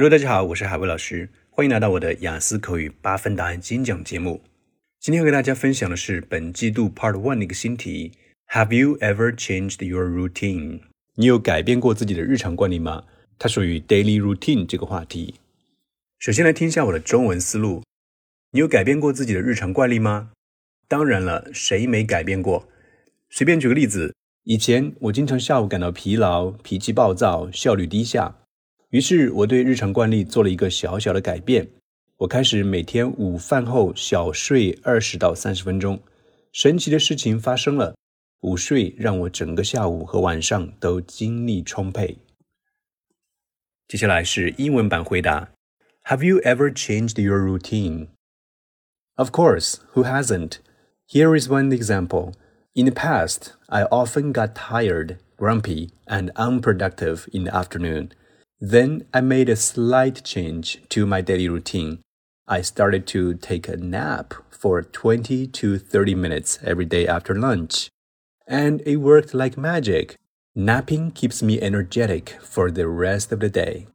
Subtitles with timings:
[0.00, 4.40] Hello，大家好，我是海威老师，欢迎来到我的雅思口语八分答案精讲节目。
[4.98, 8.12] 今天要跟大家分享的是本季度 Part One 的一个新题
[8.48, 10.80] ：Have you ever changed your routine？
[11.16, 13.04] 你有改变过自己的日常惯例吗？
[13.38, 15.34] 它属于 Daily Routine 这个话题。
[16.18, 17.82] 首先来听一下我的中文思路：
[18.52, 20.30] 你有改变过自己的日常惯例吗？
[20.88, 22.66] 当然了，谁没改变过？
[23.28, 28.38] 随便举个例子，以前我经常下午感到疲劳、脾气暴躁、效率低下。
[28.89, 31.67] 于是我对日常惯例做了一个小小的改变，
[32.17, 36.01] 我开始每天午饭后小睡二十到三十分钟。
[36.53, 37.95] 神奇的事情发生了，
[38.41, 42.17] 午睡让我整个下午和晚上都精力充沛。
[43.87, 45.49] 接下来是英文版回答：
[46.05, 48.07] Have you ever changed your routine?
[49.15, 50.59] Of course, who hasn't?
[51.07, 52.33] Here is one example.
[52.73, 58.09] In the past, I often got tired, grumpy, and unproductive in the afternoon.
[58.60, 62.00] Then I made a slight change to my daily routine.
[62.46, 67.88] I started to take a nap for 20 to 30 minutes every day after lunch.
[68.46, 70.16] And it worked like magic.
[70.54, 73.86] Napping keeps me energetic for the rest of the day.